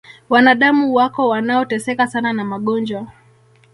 [0.29, 3.07] wanadamu wapo wanaoteseka sana na magonjwa